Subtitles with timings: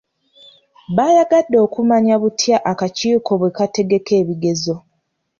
[0.95, 4.75] Baayagadde okumanya butya akakiiko bwe kategeka ebigezo.